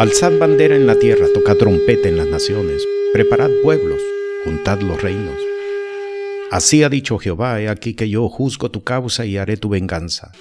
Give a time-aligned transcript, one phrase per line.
[0.00, 4.00] Alzad bandera en la tierra, tocad trompeta en las naciones, preparad pueblos,
[4.46, 5.36] juntad los reinos.
[6.50, 10.32] Así ha dicho Jehová, he aquí que yo juzgo tu causa y haré tu venganza.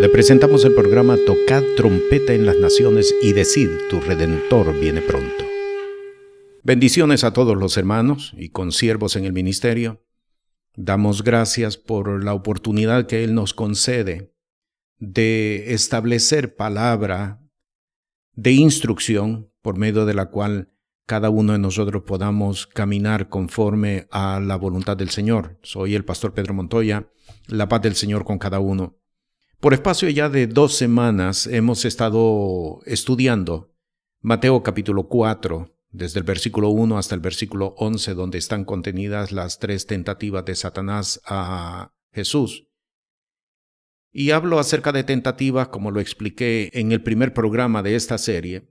[0.00, 5.44] Le presentamos el programa Tocad trompeta en las naciones y decid, tu redentor viene pronto.
[6.62, 10.02] Bendiciones a todos los hermanos y consiervos en el ministerio.
[10.76, 14.32] Damos gracias por la oportunidad que Él nos concede
[14.98, 17.41] de establecer palabra
[18.34, 20.72] de instrucción por medio de la cual
[21.06, 25.58] cada uno de nosotros podamos caminar conforme a la voluntad del Señor.
[25.62, 27.08] Soy el pastor Pedro Montoya,
[27.48, 28.98] la paz del Señor con cada uno.
[29.60, 33.72] Por espacio ya de dos semanas hemos estado estudiando
[34.20, 39.58] Mateo capítulo 4, desde el versículo 1 hasta el versículo 11, donde están contenidas las
[39.58, 42.68] tres tentativas de Satanás a Jesús.
[44.12, 48.68] Y hablo acerca de tentativas, como lo expliqué en el primer programa de esta serie,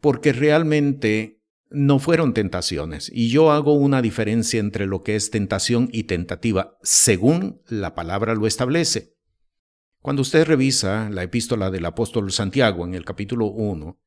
[0.00, 3.10] porque realmente no fueron tentaciones.
[3.14, 8.34] Y yo hago una diferencia entre lo que es tentación y tentativa, según la palabra
[8.34, 9.16] lo establece.
[10.00, 13.98] Cuando usted revisa la epístola del apóstol Santiago en el capítulo 1,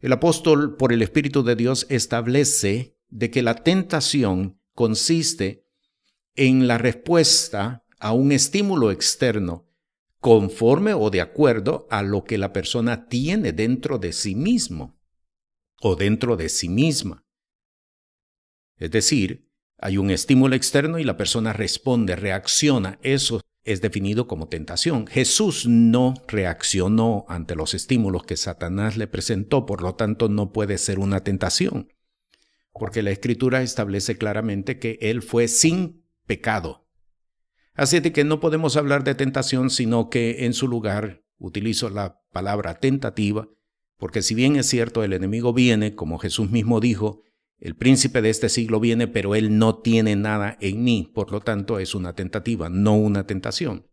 [0.00, 5.66] el apóstol, por el Espíritu de Dios, establece de que la tentación consiste
[6.36, 9.69] en la respuesta a un estímulo externo
[10.20, 14.98] conforme o de acuerdo a lo que la persona tiene dentro de sí mismo
[15.80, 17.24] o dentro de sí misma.
[18.76, 22.98] Es decir, hay un estímulo externo y la persona responde, reacciona.
[23.02, 25.06] Eso es definido como tentación.
[25.06, 30.76] Jesús no reaccionó ante los estímulos que Satanás le presentó, por lo tanto no puede
[30.76, 31.92] ser una tentación,
[32.72, 36.86] porque la escritura establece claramente que él fue sin pecado.
[37.74, 42.20] Así de que no podemos hablar de tentación, sino que en su lugar utilizo la
[42.32, 43.48] palabra tentativa,
[43.96, 47.22] porque si bien es cierto el enemigo viene, como Jesús mismo dijo,
[47.58, 51.40] el príncipe de este siglo viene, pero él no tiene nada en mí, por lo
[51.40, 53.86] tanto es una tentativa, no una tentación.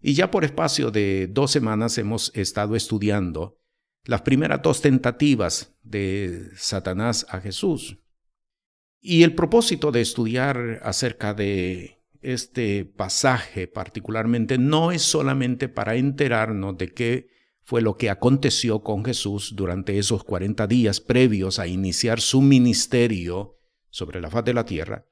[0.00, 3.58] Y ya por espacio de dos semanas hemos estado estudiando
[4.04, 7.98] las primeras dos tentativas de Satanás a Jesús.
[9.00, 11.95] Y el propósito de estudiar acerca de
[12.26, 17.28] este pasaje particularmente no es solamente para enterarnos de qué
[17.62, 23.60] fue lo que aconteció con Jesús durante esos 40 días previos a iniciar su ministerio
[23.90, 25.06] sobre la faz de la tierra,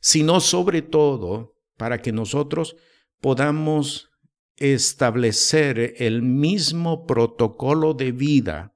[0.00, 2.74] sino sobre todo para que nosotros
[3.20, 4.10] podamos
[4.56, 8.74] establecer el mismo protocolo de vida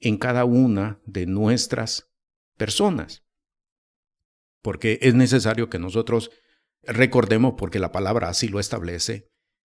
[0.00, 2.10] en cada una de nuestras
[2.56, 3.22] personas.
[4.60, 6.30] Porque es necesario que nosotros
[6.82, 9.28] Recordemos, porque la palabra así lo establece,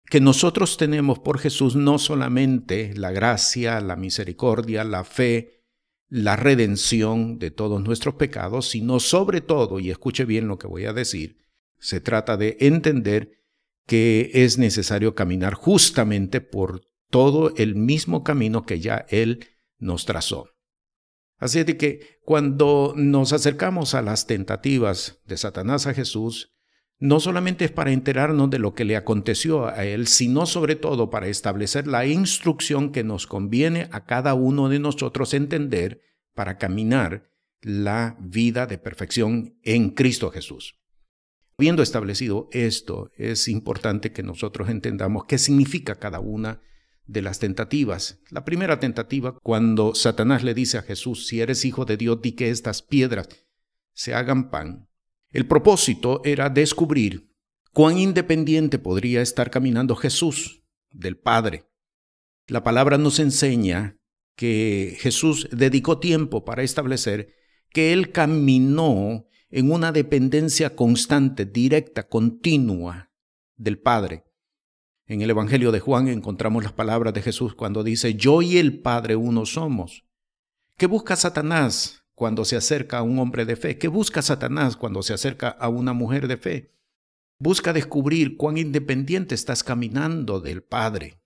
[0.08, 5.64] que nosotros tenemos por Jesús no solamente la gracia, la misericordia, la fe,
[6.08, 10.84] la redención de todos nuestros pecados, sino sobre todo, y escuche bien lo que voy
[10.84, 11.38] a decir,
[11.78, 13.32] se trata de entender
[13.86, 19.46] que es necesario caminar justamente por todo el mismo camino que ya Él
[19.78, 20.50] nos trazó.
[21.38, 26.55] Así de que cuando nos acercamos a las tentativas de Satanás a Jesús,
[26.98, 31.10] no solamente es para enterarnos de lo que le aconteció a él, sino sobre todo
[31.10, 36.00] para establecer la instrucción que nos conviene a cada uno de nosotros entender
[36.34, 37.30] para caminar
[37.60, 40.78] la vida de perfección en Cristo Jesús.
[41.58, 46.60] Habiendo establecido esto, es importante que nosotros entendamos qué significa cada una
[47.06, 48.20] de las tentativas.
[48.30, 52.32] La primera tentativa, cuando Satanás le dice a Jesús, si eres hijo de Dios, di
[52.32, 53.28] que estas piedras
[53.94, 54.88] se hagan pan.
[55.30, 57.30] El propósito era descubrir
[57.72, 61.68] cuán independiente podría estar caminando Jesús del Padre.
[62.46, 63.98] La palabra nos enseña
[64.36, 67.34] que Jesús dedicó tiempo para establecer
[67.70, 73.10] que Él caminó en una dependencia constante, directa, continua
[73.56, 74.24] del Padre.
[75.06, 78.80] En el Evangelio de Juan encontramos las palabras de Jesús cuando dice, yo y el
[78.80, 80.04] Padre uno somos.
[80.76, 82.05] ¿Qué busca Satanás?
[82.16, 83.78] Cuando se acerca a un hombre de fe?
[83.78, 86.72] ¿Qué busca Satanás cuando se acerca a una mujer de fe?
[87.38, 91.20] Busca descubrir cuán independiente estás caminando del Padre.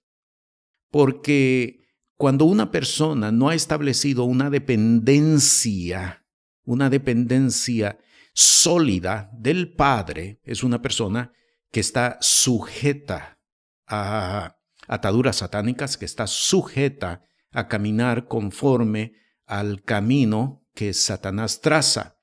[0.90, 6.26] Porque cuando una persona no ha establecido una dependencia,
[6.64, 7.98] una dependencia
[8.34, 11.32] sólida del Padre, es una persona
[11.70, 13.38] que está sujeta
[13.86, 14.56] a
[14.88, 17.22] ataduras satánicas, que está sujeta
[17.52, 19.12] a caminar conforme
[19.46, 22.18] al camino que Satanás traza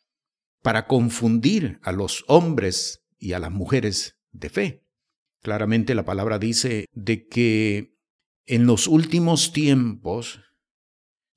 [0.62, 4.88] para confundir a los hombres y a las mujeres de fe.
[5.42, 7.96] Claramente la palabra dice de que
[8.46, 10.42] en los últimos tiempos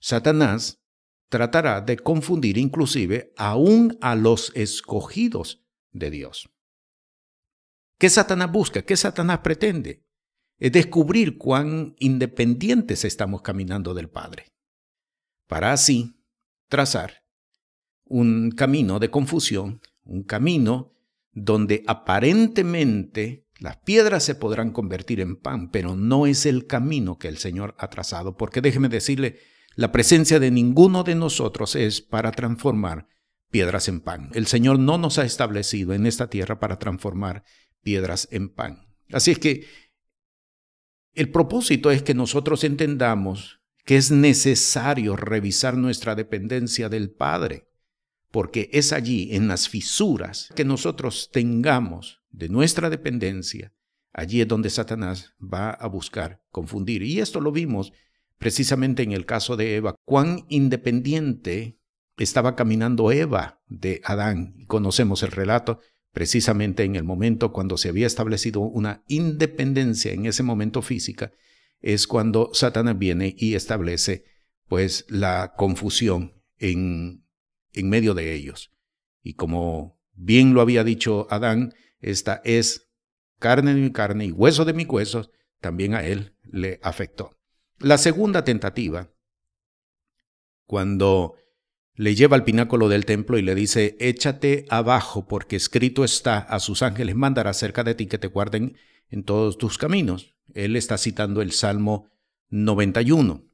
[0.00, 0.78] Satanás
[1.28, 6.50] tratará de confundir inclusive aún a los escogidos de Dios.
[7.98, 8.82] ¿Qué Satanás busca?
[8.82, 10.06] ¿Qué Satanás pretende?
[10.58, 14.46] Es descubrir cuán independientes estamos caminando del Padre,
[15.46, 16.19] para así
[16.70, 17.22] trazar
[18.04, 20.94] un camino de confusión, un camino
[21.32, 27.28] donde aparentemente las piedras se podrán convertir en pan, pero no es el camino que
[27.28, 29.38] el Señor ha trazado, porque déjeme decirle,
[29.76, 33.06] la presencia de ninguno de nosotros es para transformar
[33.50, 34.30] piedras en pan.
[34.32, 37.44] El Señor no nos ha establecido en esta tierra para transformar
[37.82, 38.86] piedras en pan.
[39.12, 39.66] Así es que
[41.12, 43.59] el propósito es que nosotros entendamos
[43.90, 47.66] que es necesario revisar nuestra dependencia del Padre,
[48.30, 53.74] porque es allí, en las fisuras, que nosotros tengamos de nuestra dependencia,
[54.12, 57.02] allí es donde Satanás va a buscar confundir.
[57.02, 57.92] Y esto lo vimos
[58.38, 61.80] precisamente en el caso de Eva, cuán independiente
[62.16, 64.54] estaba caminando Eva de Adán.
[64.68, 65.80] Conocemos el relato
[66.12, 71.32] precisamente en el momento cuando se había establecido una independencia en ese momento física,
[71.80, 74.24] es cuando Satanás viene y establece
[74.68, 77.24] pues la confusión en,
[77.72, 78.70] en medio de ellos.
[79.22, 82.90] Y como bien lo había dicho Adán, esta es
[83.38, 85.30] carne de mi carne y hueso de mis huesos,
[85.60, 87.38] también a él le afectó.
[87.78, 89.10] La segunda tentativa,
[90.66, 91.34] cuando
[91.94, 96.60] le lleva al pináculo del templo y le dice, échate abajo, porque escrito está, a
[96.60, 98.76] sus ángeles mandará cerca de ti que te guarden
[99.10, 100.34] en todos tus caminos.
[100.54, 102.08] Él está citando el Salmo
[102.48, 103.44] 91.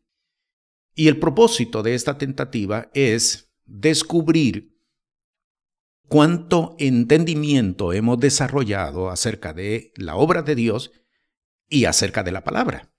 [0.94, 4.76] Y el propósito de esta tentativa es descubrir
[6.08, 10.92] cuánto entendimiento hemos desarrollado acerca de la obra de Dios
[11.68, 12.96] y acerca de la palabra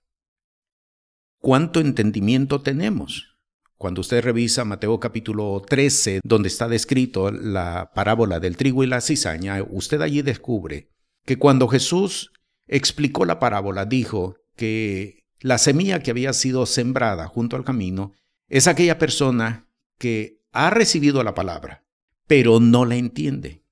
[1.38, 3.38] cuánto entendimiento tenemos.
[3.76, 9.00] Cuando usted revisa Mateo capítulo 13, donde está descrito la parábola del trigo y la
[9.00, 10.90] cizaña, usted allí descubre
[11.24, 12.32] que cuando Jesús
[12.68, 18.12] explicó la parábola, dijo que la semilla que había sido sembrada junto al camino
[18.48, 19.68] es aquella persona
[19.98, 21.84] que ha recibido la palabra,
[22.26, 23.64] pero no la entiende.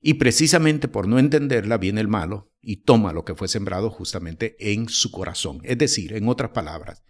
[0.00, 4.56] Y precisamente por no entenderla viene el malo y toma lo que fue sembrado justamente
[4.72, 5.60] en su corazón.
[5.64, 7.02] Es decir, en otras palabras,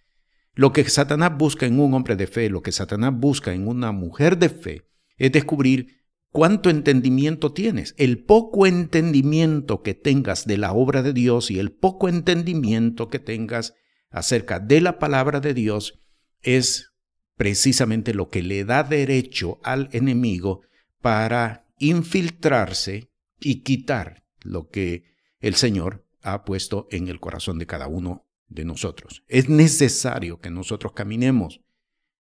[0.55, 3.93] lo que Satanás busca en un hombre de fe, lo que Satanás busca en una
[3.93, 6.00] mujer de fe, es descubrir
[6.31, 7.94] cuánto entendimiento tienes.
[7.99, 13.19] El poco entendimiento que tengas de la obra de Dios y el poco entendimiento que
[13.19, 13.75] tengas
[14.11, 16.00] acerca de la palabra de Dios
[16.43, 16.93] es
[17.37, 20.62] precisamente lo que le da derecho al enemigo
[21.00, 23.11] para infiltrarse
[23.41, 25.05] y quitar lo que
[25.41, 29.25] el Señor ha puesto en el corazón de cada uno de nosotros.
[29.29, 31.62] Es necesario que nosotros caminemos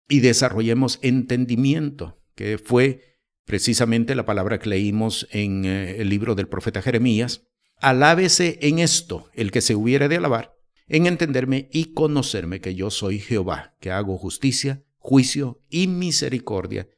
[0.08, 3.11] y desarrollemos entendimiento, que fue
[3.44, 7.46] precisamente la palabra que leímos en eh, el libro del profeta Jeremías.
[7.76, 10.54] Alábese en esto el que se hubiera de alabar,
[10.86, 16.88] en entenderme y conocerme que yo soy Jehová, que hago justicia, juicio y misericordia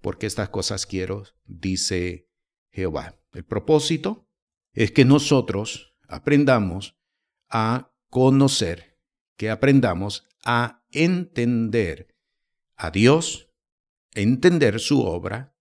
[0.00, 2.28] porque estas cosas quiero, dice
[2.70, 3.18] Jehová.
[3.32, 4.28] El propósito
[4.72, 6.96] es que nosotros aprendamos
[7.48, 8.98] a conocer,
[9.36, 12.14] que aprendamos a entender
[12.76, 13.50] a Dios,
[14.14, 15.56] entender su obra,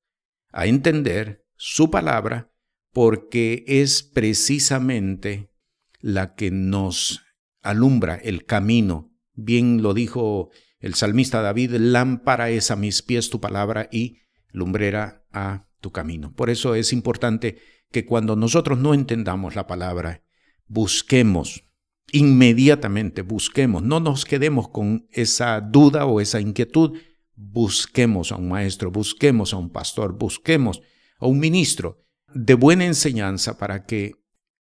[0.52, 2.52] a entender su palabra,
[2.92, 5.52] porque es precisamente
[6.00, 7.22] la que nos
[7.62, 9.14] alumbra el camino.
[9.34, 10.50] Bien lo dijo
[10.80, 14.20] el salmista David, lámpara es a mis pies tu palabra y
[14.52, 16.34] lumbrera a tu camino.
[16.34, 17.58] Por eso es importante
[17.92, 20.24] que cuando nosotros no entendamos la palabra,
[20.68, 21.64] busquemos
[22.12, 26.98] inmediatamente, busquemos, no nos quedemos con esa duda o esa inquietud,
[27.38, 30.82] busquemos a un maestro, busquemos a un pastor, busquemos
[31.20, 32.04] a un ministro
[32.34, 34.16] de buena enseñanza para que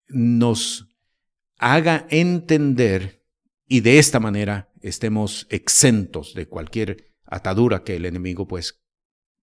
[0.07, 0.87] nos
[1.57, 3.23] haga entender
[3.67, 8.81] y de esta manera estemos exentos de cualquier atadura que el enemigo pues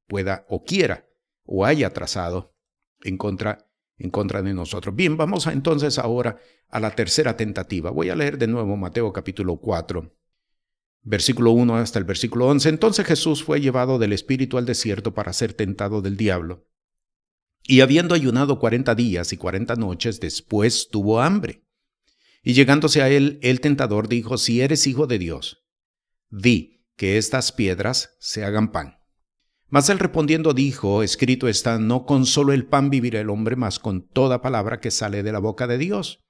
[0.06, 1.06] pueda o quiera
[1.44, 2.56] o haya trazado
[3.02, 4.94] en contra, en contra de nosotros.
[4.94, 7.90] Bien, vamos entonces ahora a la tercera tentativa.
[7.90, 10.17] Voy a leer de nuevo Mateo capítulo 4,
[11.08, 12.68] versículo 1 hasta el versículo 11.
[12.68, 16.66] Entonces Jesús fue llevado del Espíritu al desierto para ser tentado del diablo.
[17.62, 21.64] Y habiendo ayunado cuarenta días y cuarenta noches, después tuvo hambre.
[22.42, 25.64] Y llegándose a él, el tentador dijo, si eres hijo de Dios,
[26.30, 28.98] di que estas piedras se hagan pan.
[29.68, 33.78] Mas él respondiendo dijo, escrito está, no con solo el pan vivirá el hombre, mas
[33.78, 36.24] con toda palabra que sale de la boca de Dios.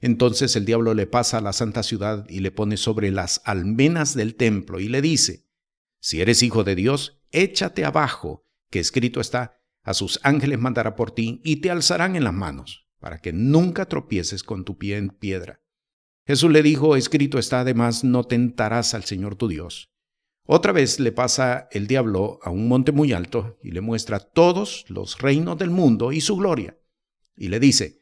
[0.00, 4.14] Entonces el diablo le pasa a la santa ciudad y le pone sobre las almenas
[4.14, 5.46] del templo y le dice,
[6.00, 11.10] Si eres hijo de Dios, échate abajo, que escrito está, a sus ángeles mandará por
[11.10, 15.08] ti y te alzarán en las manos, para que nunca tropieces con tu pie en
[15.08, 15.62] piedra.
[16.26, 19.90] Jesús le dijo, escrito está además, no tentarás al Señor tu Dios.
[20.44, 24.84] Otra vez le pasa el diablo a un monte muy alto y le muestra todos
[24.88, 26.78] los reinos del mundo y su gloria.
[27.36, 27.97] Y le dice,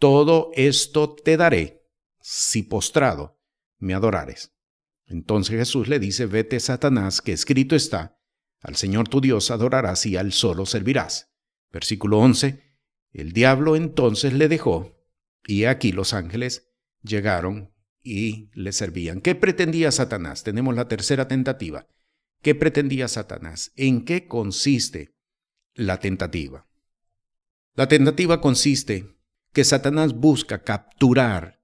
[0.00, 1.86] todo esto te daré
[2.20, 3.38] si postrado
[3.78, 4.52] me adorares.
[5.06, 8.18] Entonces Jesús le dice, vete Satanás, que escrito está,
[8.60, 11.30] al Señor tu Dios adorarás y al solo servirás.
[11.70, 12.62] Versículo 11,
[13.12, 14.98] el diablo entonces le dejó,
[15.46, 19.20] y aquí los ángeles llegaron y le servían.
[19.20, 20.44] ¿Qué pretendía Satanás?
[20.44, 21.86] Tenemos la tercera tentativa.
[22.40, 23.72] ¿Qué pretendía Satanás?
[23.76, 25.14] ¿En qué consiste
[25.74, 26.66] la tentativa?
[27.74, 29.19] La tentativa consiste
[29.52, 31.60] que Satanás busca capturar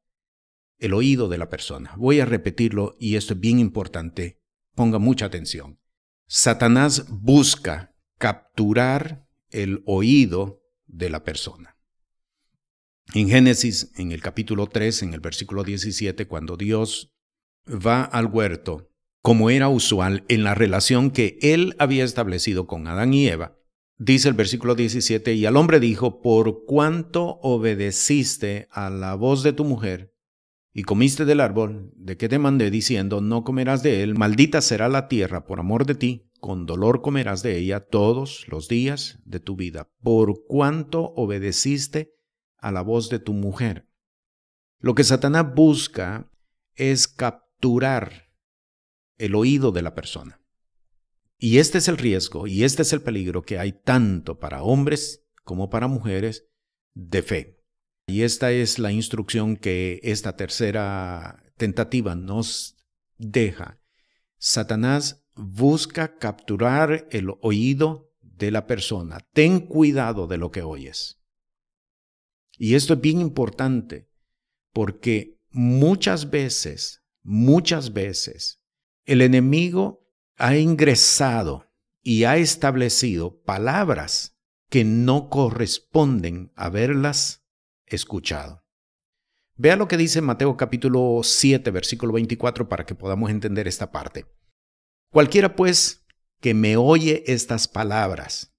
[0.78, 1.94] el oído de la persona.
[1.96, 4.42] Voy a repetirlo y esto es bien importante.
[4.74, 5.78] Ponga mucha atención.
[6.26, 11.76] Satanás busca capturar el oído de la persona.
[13.14, 17.14] En Génesis, en el capítulo 3, en el versículo 17, cuando Dios
[17.68, 18.90] va al huerto,
[19.22, 23.56] como era usual en la relación que él había establecido con Adán y Eva,
[23.98, 29.52] dice el versículo 17, y al hombre dijo, por cuanto obedeciste a la voz de
[29.52, 30.14] tu mujer
[30.72, 34.88] y comiste del árbol de que te mandé diciendo, no comerás de él, maldita será
[34.88, 39.40] la tierra por amor de ti, con dolor comerás de ella todos los días de
[39.40, 42.12] tu vida, por cuanto obedeciste
[42.58, 43.88] a la voz de tu mujer.
[44.78, 46.30] Lo que Satanás busca
[46.74, 48.30] es capturar
[49.16, 50.40] el oído de la persona.
[51.38, 55.26] Y este es el riesgo y este es el peligro que hay tanto para hombres
[55.44, 56.48] como para mujeres
[56.94, 57.60] de fe.
[58.06, 62.76] Y esta es la instrucción que esta tercera tentativa nos
[63.18, 63.80] deja.
[64.38, 69.18] Satanás busca capturar el oído de la persona.
[69.32, 71.20] Ten cuidado de lo que oyes.
[72.58, 74.08] Y esto es bien importante
[74.72, 78.62] porque muchas veces, muchas veces,
[79.04, 80.05] el enemigo
[80.36, 81.66] ha ingresado
[82.02, 84.38] y ha establecido palabras
[84.68, 87.44] que no corresponden haberlas
[87.86, 88.64] escuchado.
[89.56, 94.26] Vea lo que dice Mateo capítulo 7, versículo 24 para que podamos entender esta parte.
[95.10, 96.04] Cualquiera pues
[96.40, 98.54] que me oye estas palabras,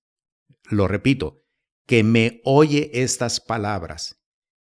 [0.69, 1.43] lo repito,
[1.85, 4.19] que me oye estas palabras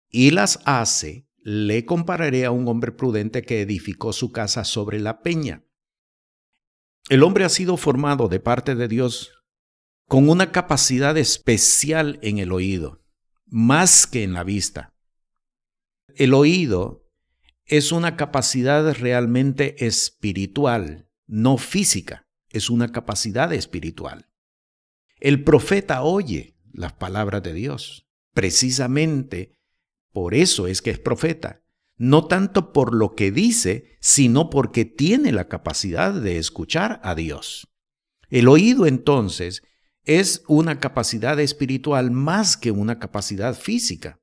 [0.09, 5.23] y las hace, le compararé a un hombre prudente que edificó su casa sobre la
[5.23, 5.65] peña.
[7.09, 9.33] El hombre ha sido formado de parte de Dios
[10.07, 13.03] con una capacidad especial en el oído,
[13.47, 14.95] más que en la vista.
[16.15, 17.09] El oído
[17.65, 24.29] es una capacidad realmente espiritual, no física, es una capacidad espiritual.
[25.19, 28.07] El profeta oye, las palabras de Dios.
[28.35, 29.59] Precisamente
[30.13, 31.62] por eso es que es profeta.
[32.05, 37.69] No tanto por lo que dice, sino porque tiene la capacidad de escuchar a Dios.
[38.29, 39.63] El oído entonces
[40.03, 44.19] es una capacidad espiritual más que una capacidad física.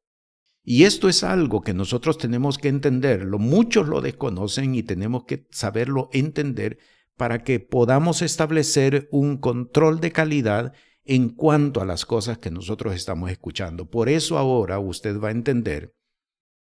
[0.62, 3.40] Y esto es algo que nosotros tenemos que entenderlo.
[3.40, 6.80] Muchos lo desconocen y tenemos que saberlo entender
[7.16, 10.74] para que podamos establecer un control de calidad
[11.06, 13.90] en cuanto a las cosas que nosotros estamos escuchando.
[13.90, 15.96] Por eso ahora usted va a entender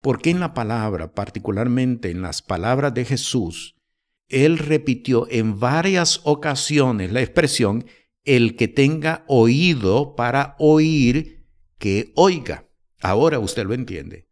[0.01, 3.77] por qué en la palabra, particularmente en las palabras de Jesús,
[4.29, 7.85] él repitió en varias ocasiones la expresión
[8.25, 11.47] el que tenga oído para oír,
[11.79, 12.69] que oiga.
[13.01, 14.29] Ahora usted lo entiende.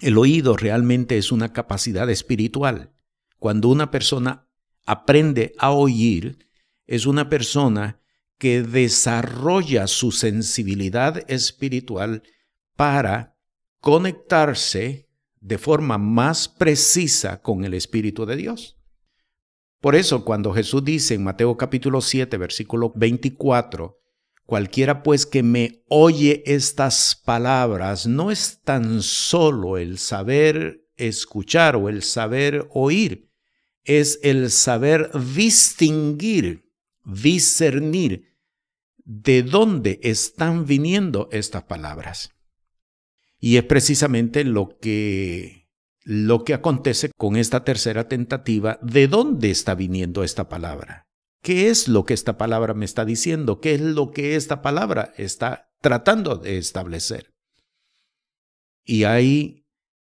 [0.00, 2.92] El oído realmente es una capacidad espiritual.
[3.38, 4.46] Cuando una persona
[4.86, 6.46] aprende a oír,
[6.86, 8.00] es una persona
[8.38, 12.22] que desarrolla su sensibilidad espiritual
[12.76, 13.36] para
[13.80, 15.09] conectarse
[15.40, 18.76] de forma más precisa con el Espíritu de Dios.
[19.80, 23.98] Por eso cuando Jesús dice en Mateo capítulo 7, versículo 24,
[24.44, 31.88] cualquiera pues que me oye estas palabras, no es tan solo el saber escuchar o
[31.88, 33.30] el saber oír,
[33.84, 36.70] es el saber distinguir,
[37.04, 38.36] discernir
[39.04, 42.34] de dónde están viniendo estas palabras.
[43.40, 45.68] Y es precisamente lo que,
[46.02, 51.06] lo que acontece con esta tercera tentativa, de dónde está viniendo esta palabra.
[51.42, 53.60] ¿Qué es lo que esta palabra me está diciendo?
[53.60, 57.32] ¿Qué es lo que esta palabra está tratando de establecer?
[58.84, 59.66] Y hay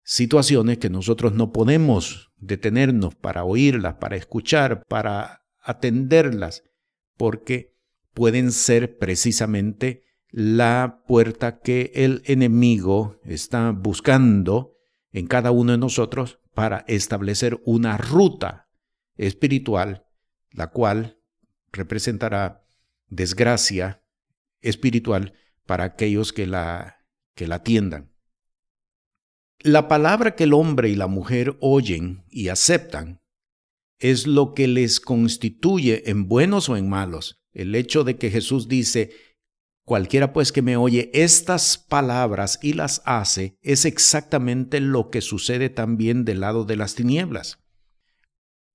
[0.03, 6.63] situaciones que nosotros no podemos detenernos para oírlas, para escuchar, para atenderlas,
[7.17, 7.75] porque
[8.13, 10.04] pueden ser precisamente
[10.37, 14.77] la puerta que el enemigo está buscando
[15.13, 18.69] en cada uno de nosotros para establecer una ruta
[19.17, 20.09] espiritual,
[20.51, 21.21] la cual
[21.71, 22.67] representará
[23.07, 24.03] desgracia
[24.61, 25.35] espiritual
[25.67, 26.97] para aquellos que la,
[27.37, 28.13] que la atiendan.
[29.61, 33.23] La palabra que el hombre y la mujer oyen y aceptan
[34.01, 37.41] es lo que les constituye en buenos o en malos.
[37.53, 39.13] El hecho de que Jesús dice,
[39.85, 45.69] cualquiera pues que me oye estas palabras y las hace, es exactamente lo que sucede
[45.69, 47.59] también del lado de las tinieblas.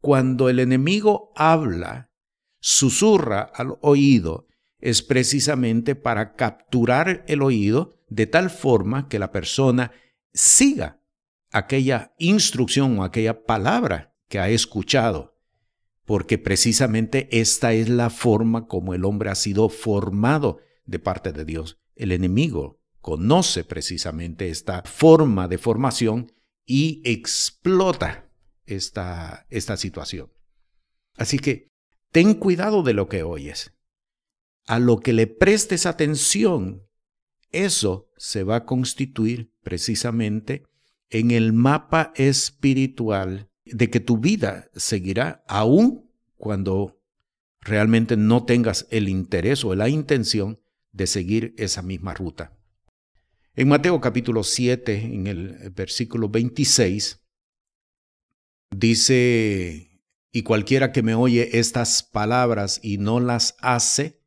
[0.01, 2.11] Cuando el enemigo habla,
[2.59, 4.47] susurra al oído,
[4.79, 9.91] es precisamente para capturar el oído de tal forma que la persona
[10.33, 11.01] siga
[11.51, 15.37] aquella instrucción o aquella palabra que ha escuchado,
[16.05, 20.59] porque precisamente esta es la forma como el hombre ha sido formado
[20.89, 21.77] de parte de Dios.
[21.95, 26.31] El enemigo conoce precisamente esta forma de formación
[26.65, 28.29] y explota
[28.65, 30.31] esta, esta situación.
[31.15, 31.71] Así que
[32.11, 33.73] ten cuidado de lo que oyes.
[34.65, 36.83] A lo que le prestes atención
[37.51, 40.63] eso se va a constituir precisamente
[41.09, 46.99] en el mapa espiritual de que tu vida seguirá aún cuando
[47.61, 50.59] realmente no tengas el interés o la intención
[50.91, 52.57] de seguir esa misma ruta.
[53.55, 57.19] En Mateo capítulo 7, en el versículo 26,
[58.71, 64.21] dice, y cualquiera que me oye estas palabras y no las hace,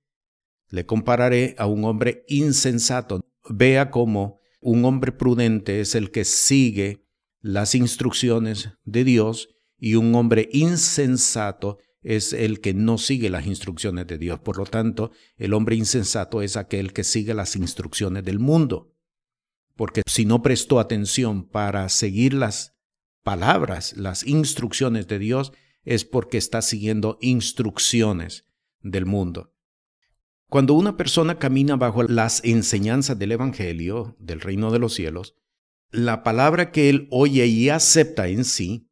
[0.68, 3.20] le compararé a un hombre insensato.
[3.48, 7.06] Vea cómo un hombre prudente es el que sigue
[7.40, 14.06] las instrucciones de Dios y un hombre insensato es el que no sigue las instrucciones
[14.06, 14.40] de Dios.
[14.40, 18.94] Por lo tanto, el hombre insensato es aquel que sigue las instrucciones del mundo.
[19.76, 22.76] Porque si no prestó atención para seguir las
[23.22, 25.52] palabras, las instrucciones de Dios,
[25.84, 28.46] es porque está siguiendo instrucciones
[28.80, 29.54] del mundo.
[30.48, 35.34] Cuando una persona camina bajo las enseñanzas del Evangelio, del reino de los cielos,
[35.90, 38.90] la palabra que él oye y acepta en sí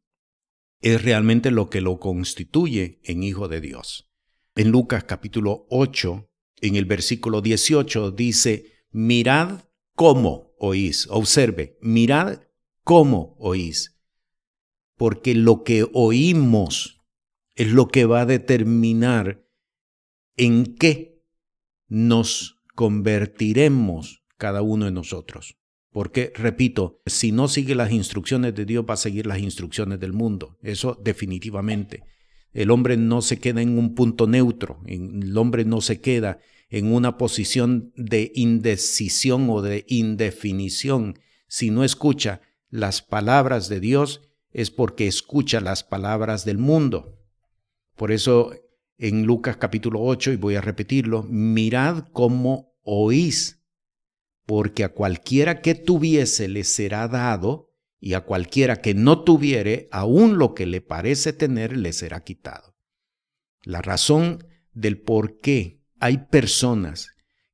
[0.81, 4.09] es realmente lo que lo constituye en hijo de Dios.
[4.55, 6.29] En Lucas capítulo 8,
[6.61, 9.65] en el versículo 18 dice, mirad
[9.95, 12.41] cómo oís, observe, mirad
[12.83, 13.97] cómo oís,
[14.97, 16.99] porque lo que oímos
[17.55, 19.45] es lo que va a determinar
[20.35, 21.23] en qué
[21.87, 25.57] nos convertiremos cada uno de nosotros.
[25.91, 30.13] Porque, repito, si no sigue las instrucciones de Dios, va a seguir las instrucciones del
[30.13, 30.57] mundo.
[30.61, 32.03] Eso definitivamente.
[32.53, 36.93] El hombre no se queda en un punto neutro, el hombre no se queda en
[36.93, 41.19] una posición de indecisión o de indefinición.
[41.47, 47.17] Si no escucha las palabras de Dios, es porque escucha las palabras del mundo.
[47.95, 48.53] Por eso
[48.97, 53.60] en Lucas capítulo 8, y voy a repetirlo, mirad cómo oís,
[54.51, 57.69] porque a cualquiera que tuviese le será dado,
[58.01, 62.75] y a cualquiera que no tuviere, aún lo que le parece tener le será quitado.
[63.63, 67.07] La razón del por qué hay personas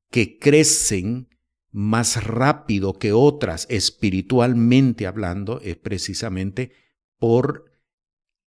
[0.10, 1.30] que crecen
[1.70, 6.72] más rápido que otras espiritualmente hablando es precisamente
[7.20, 7.66] por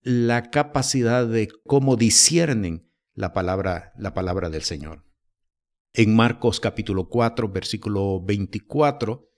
[0.00, 5.11] la capacidad de cómo disciernen la palabra, la palabra del Señor.
[5.94, 9.28] En Marcos capítulo 4, versículo 24,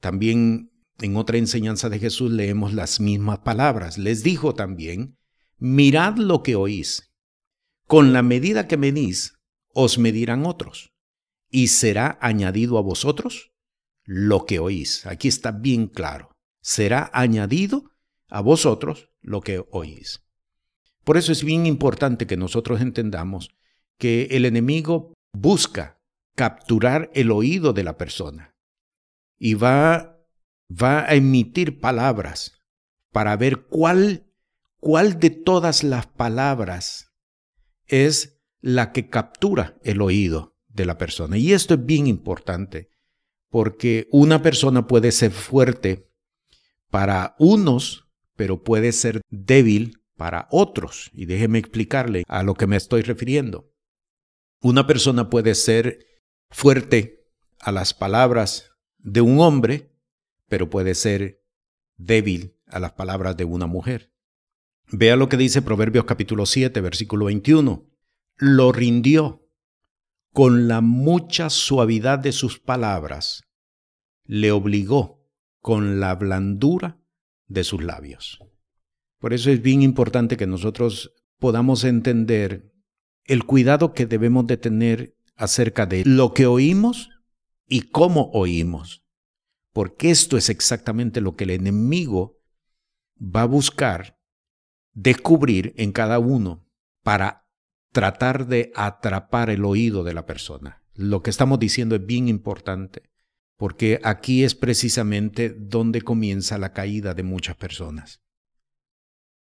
[0.00, 3.96] también en otra enseñanza de Jesús leemos las mismas palabras.
[3.96, 5.16] Les dijo también,
[5.58, 7.12] mirad lo que oís.
[7.86, 9.34] Con la medida que medís,
[9.74, 10.92] os medirán otros,
[11.50, 13.52] y será añadido a vosotros
[14.02, 15.06] lo que oís.
[15.06, 16.32] Aquí está bien claro.
[16.60, 17.92] Será añadido
[18.28, 20.24] a vosotros lo que oís.
[21.04, 23.50] Por eso es bien importante que nosotros entendamos
[23.98, 26.00] que el enemigo busca
[26.34, 28.54] capturar el oído de la persona
[29.38, 30.18] y va,
[30.70, 32.52] va a emitir palabras
[33.12, 34.26] para ver cuál,
[34.80, 37.12] cuál de todas las palabras
[37.86, 41.38] es la que captura el oído de la persona.
[41.38, 42.90] Y esto es bien importante
[43.48, 46.10] porque una persona puede ser fuerte
[46.90, 51.10] para unos pero puede ser débil para otros.
[51.12, 53.72] Y déjeme explicarle a lo que me estoy refiriendo.
[54.60, 56.06] Una persona puede ser
[56.50, 57.26] fuerte
[57.60, 59.92] a las palabras de un hombre,
[60.48, 61.42] pero puede ser
[61.96, 64.12] débil a las palabras de una mujer.
[64.88, 67.88] Vea lo que dice Proverbios capítulo 7, versículo 21.
[68.36, 69.46] Lo rindió
[70.32, 73.44] con la mucha suavidad de sus palabras,
[74.24, 75.26] le obligó
[75.60, 77.00] con la blandura
[77.46, 78.38] de sus labios.
[79.18, 82.72] Por eso es bien importante que nosotros podamos entender
[83.26, 87.10] el cuidado que debemos de tener acerca de lo que oímos
[87.66, 89.04] y cómo oímos.
[89.72, 92.38] Porque esto es exactamente lo que el enemigo
[93.20, 94.18] va a buscar
[94.92, 96.66] descubrir en cada uno
[97.02, 97.46] para
[97.92, 100.82] tratar de atrapar el oído de la persona.
[100.94, 103.10] Lo que estamos diciendo es bien importante,
[103.56, 108.22] porque aquí es precisamente donde comienza la caída de muchas personas.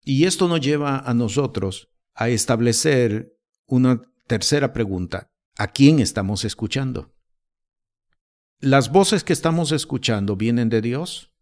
[0.02, 3.37] Y esto nos lleva a nosotros a establecer
[3.68, 5.30] una tercera pregunta.
[5.56, 7.14] ¿A quién estamos escuchando?
[8.60, 11.32] ¿Las voces que estamos escuchando vienen de Dios?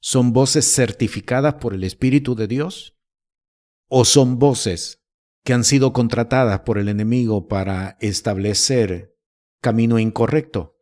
[0.00, 2.96] ¿Son voces certificadas por el Espíritu de Dios?
[3.88, 5.02] ¿O son voces
[5.44, 9.16] que han sido contratadas por el enemigo para establecer
[9.60, 10.76] camino incorrecto?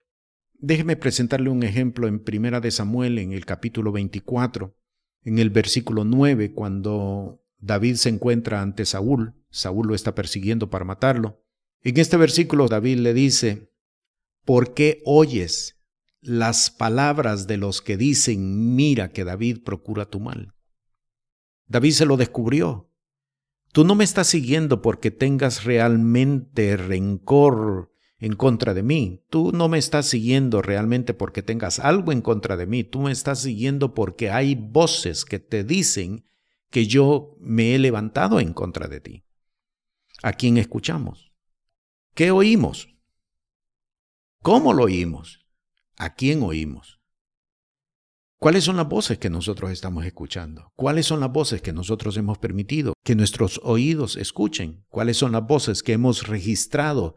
[0.55, 4.77] Déjeme presentarle un ejemplo en Primera de Samuel en el capítulo 24
[5.25, 10.85] en el versículo 9, cuando David se encuentra ante Saúl, Saúl lo está persiguiendo para
[10.85, 11.45] matarlo.
[11.83, 13.71] En este versículo David le dice,
[14.45, 15.79] ¿por qué oyes
[16.21, 20.55] las palabras de los que dicen, mira que David procura tu mal?
[21.67, 22.88] David se lo descubrió.
[23.73, 29.25] Tú no me estás siguiendo porque tengas realmente rencor en contra de mí.
[29.29, 32.85] Tú no me estás siguiendo realmente porque tengas algo en contra de mí.
[32.85, 36.25] Tú me estás siguiendo porque hay voces que te dicen
[36.71, 39.25] que yo me he levantado en contra de ti.
[40.23, 41.33] ¿A quién escuchamos?
[42.15, 42.89] ¿Qué oímos?
[44.43, 45.47] ¿Cómo lo oímos?
[45.97, 47.01] ¿A quién oímos?
[48.39, 50.73] ¿Cuáles son las voces que nosotros estamos escuchando?
[50.75, 54.85] ¿Cuáles son las voces que nosotros hemos permitido que nuestros oídos escuchen?
[54.89, 57.17] ¿Cuáles son las voces que hemos registrado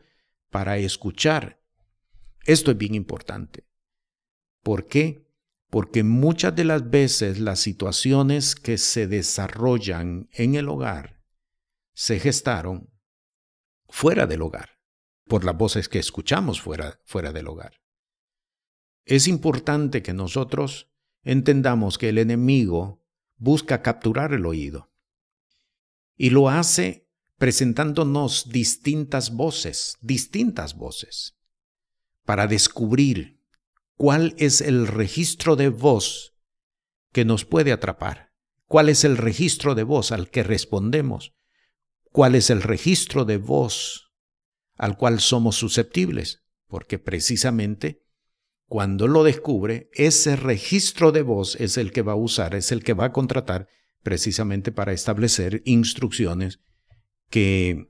[0.55, 1.61] para escuchar.
[2.45, 3.67] Esto es bien importante.
[4.63, 5.27] ¿Por qué?
[5.69, 11.21] Porque muchas de las veces las situaciones que se desarrollan en el hogar
[11.93, 12.89] se gestaron
[13.87, 14.79] fuera del hogar,
[15.27, 17.81] por las voces que escuchamos fuera, fuera del hogar.
[19.05, 20.89] Es importante que nosotros
[21.23, 23.03] entendamos que el enemigo
[23.37, 24.91] busca capturar el oído
[26.17, 31.35] y lo hace presentándonos distintas voces, distintas voces,
[32.23, 33.41] para descubrir
[33.95, 36.33] cuál es el registro de voz
[37.11, 38.31] que nos puede atrapar,
[38.67, 41.33] cuál es el registro de voz al que respondemos,
[42.15, 44.13] cuál es el registro de voz
[44.77, 48.05] al cual somos susceptibles, porque precisamente
[48.67, 52.85] cuando lo descubre, ese registro de voz es el que va a usar, es el
[52.85, 53.67] que va a contratar
[54.01, 56.61] precisamente para establecer instrucciones
[57.29, 57.89] que,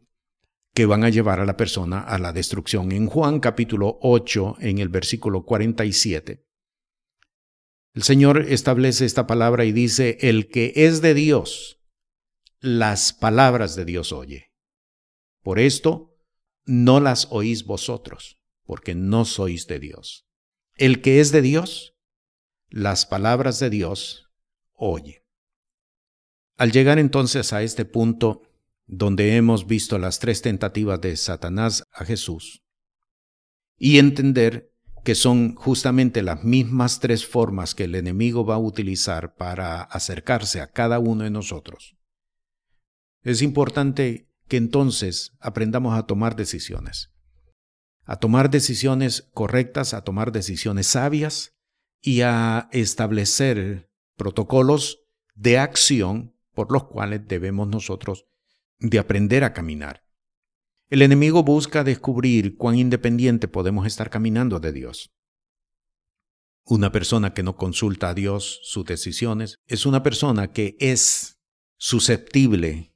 [0.73, 2.93] que van a llevar a la persona a la destrucción.
[2.93, 6.43] En Juan capítulo 8, en el versículo 47,
[7.93, 11.74] el Señor establece esta palabra y dice, el que es de Dios,
[12.65, 14.51] las palabras de Dios oye.
[15.43, 16.17] Por esto,
[16.65, 20.25] no las oís vosotros, porque no sois de Dios.
[20.75, 21.93] El que es de Dios,
[22.69, 24.31] las palabras de Dios
[24.73, 25.23] oye.
[26.57, 28.41] Al llegar entonces a este punto,
[28.87, 32.63] donde hemos visto las tres tentativas de Satanás a Jesús,
[33.77, 34.71] y entender
[35.03, 40.61] que son justamente las mismas tres formas que el enemigo va a utilizar para acercarse
[40.61, 41.95] a cada uno de nosotros.
[43.25, 47.11] Es importante que entonces aprendamos a tomar decisiones,
[48.03, 51.55] a tomar decisiones correctas, a tomar decisiones sabias
[52.01, 54.99] y a establecer protocolos
[55.33, 58.27] de acción por los cuales debemos nosotros
[58.77, 60.03] de aprender a caminar.
[60.91, 65.11] El enemigo busca descubrir cuán independiente podemos estar caminando de Dios.
[66.63, 71.39] Una persona que no consulta a Dios sus decisiones es una persona que es
[71.77, 72.94] susceptible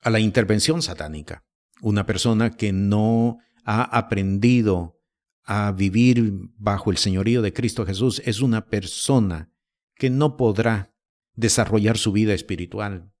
[0.00, 1.44] a la intervención satánica.
[1.80, 4.98] Una persona que no ha aprendido
[5.44, 9.50] a vivir bajo el señorío de Cristo Jesús es una persona
[9.94, 10.94] que no podrá
[11.34, 13.12] desarrollar su vida espiritual.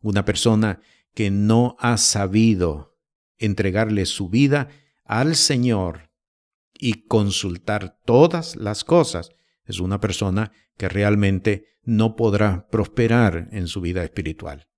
[0.00, 0.80] Una persona
[1.14, 2.98] que no ha sabido
[3.38, 4.68] entregarle su vida
[5.04, 6.10] al Señor
[6.74, 9.30] y consultar todas las cosas,
[9.64, 14.68] es una persona que realmente no podrá prosperar en su vida espiritual.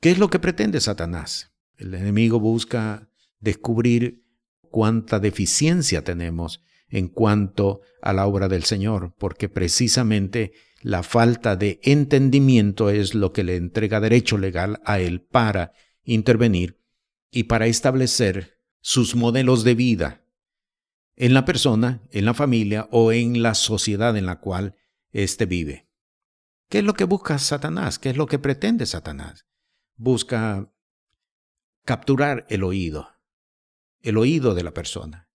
[0.00, 1.52] ¿Qué es lo que pretende Satanás?
[1.76, 4.24] El enemigo busca descubrir
[4.62, 11.80] cuánta deficiencia tenemos en cuanto a la obra del Señor, porque precisamente la falta de
[11.82, 16.80] entendimiento es lo que le entrega derecho legal a él para intervenir
[17.30, 20.24] y para establecer sus modelos de vida
[21.14, 24.76] en la persona, en la familia o en la sociedad en la cual
[25.12, 25.90] éste vive.
[26.70, 27.98] ¿Qué es lo que busca Satanás?
[27.98, 29.49] ¿Qué es lo que pretende Satanás?
[30.02, 30.72] Busca
[31.84, 33.10] capturar el oído,
[34.00, 35.28] el oído de la persona.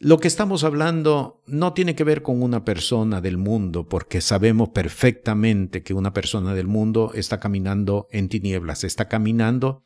[0.00, 4.70] Lo que estamos hablando no tiene que ver con una persona del mundo, porque sabemos
[4.70, 9.84] perfectamente que una persona del mundo está caminando en tinieblas, está caminando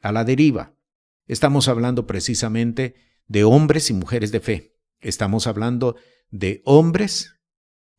[0.00, 0.76] a la deriva.
[1.26, 2.94] Estamos hablando precisamente
[3.26, 4.76] de hombres y mujeres de fe.
[5.00, 5.96] Estamos hablando
[6.30, 7.34] de hombres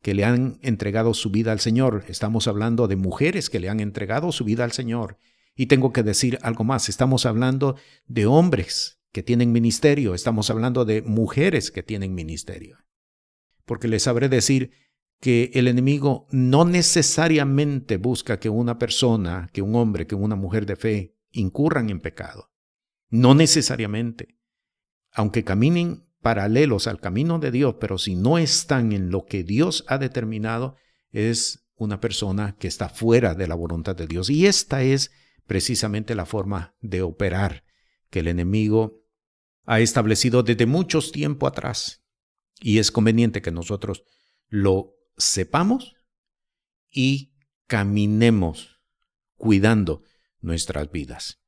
[0.00, 2.06] que le han entregado su vida al Señor.
[2.08, 5.18] Estamos hablando de mujeres que le han entregado su vida al Señor.
[5.54, 6.88] Y tengo que decir algo más.
[6.88, 10.14] Estamos hablando de hombres que tienen ministerio.
[10.14, 12.78] Estamos hablando de mujeres que tienen ministerio.
[13.64, 14.72] Porque les sabré decir
[15.20, 20.66] que el enemigo no necesariamente busca que una persona, que un hombre, que una mujer
[20.66, 22.50] de fe incurran en pecado.
[23.08, 24.38] No necesariamente.
[25.12, 29.84] Aunque caminen paralelos al camino de Dios, pero si no están en lo que Dios
[29.88, 30.76] ha determinado,
[31.10, 34.30] es una persona que está fuera de la voluntad de Dios.
[34.30, 35.10] Y esta es
[35.46, 37.64] precisamente la forma de operar
[38.10, 39.02] que el enemigo
[39.64, 42.04] ha establecido desde muchos tiempo atrás.
[42.60, 44.04] Y es conveniente que nosotros
[44.48, 45.96] lo sepamos
[46.90, 47.34] y
[47.66, 48.80] caminemos
[49.36, 50.02] cuidando
[50.40, 51.40] nuestras vidas.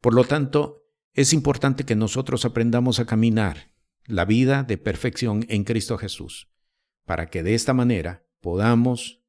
[0.00, 3.72] Por lo tanto, es importante que nosotros aprendamos a caminar
[4.04, 6.48] la vida de perfección en Cristo Jesús,
[7.04, 9.24] para que de esta manera podamos